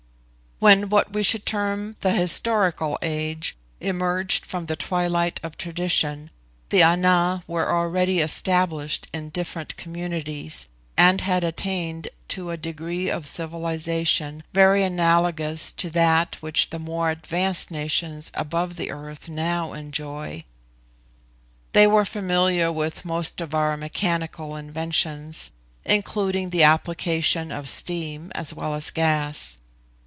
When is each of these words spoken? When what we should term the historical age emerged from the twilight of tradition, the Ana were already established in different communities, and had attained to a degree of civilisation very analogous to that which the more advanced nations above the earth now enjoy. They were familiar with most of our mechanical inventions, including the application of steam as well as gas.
When 0.61 0.89
what 0.89 1.11
we 1.11 1.23
should 1.23 1.43
term 1.47 1.95
the 2.01 2.11
historical 2.11 2.99
age 3.01 3.57
emerged 3.79 4.45
from 4.45 4.67
the 4.67 4.75
twilight 4.75 5.39
of 5.41 5.57
tradition, 5.57 6.29
the 6.69 6.83
Ana 6.83 7.43
were 7.47 7.71
already 7.73 8.19
established 8.19 9.07
in 9.11 9.29
different 9.29 9.75
communities, 9.75 10.67
and 10.95 11.19
had 11.21 11.43
attained 11.43 12.09
to 12.27 12.51
a 12.51 12.57
degree 12.57 13.09
of 13.09 13.25
civilisation 13.25 14.43
very 14.53 14.83
analogous 14.83 15.71
to 15.71 15.89
that 15.89 16.35
which 16.41 16.69
the 16.69 16.77
more 16.77 17.09
advanced 17.09 17.71
nations 17.71 18.29
above 18.35 18.75
the 18.75 18.91
earth 18.91 19.27
now 19.29 19.73
enjoy. 19.73 20.43
They 21.73 21.87
were 21.87 22.05
familiar 22.05 22.71
with 22.71 23.03
most 23.03 23.41
of 23.41 23.55
our 23.55 23.75
mechanical 23.77 24.55
inventions, 24.55 25.53
including 25.85 26.51
the 26.51 26.61
application 26.61 27.51
of 27.51 27.67
steam 27.67 28.31
as 28.35 28.53
well 28.53 28.75
as 28.75 28.91
gas. 28.91 29.57